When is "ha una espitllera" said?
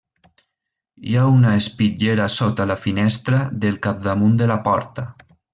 1.17-2.27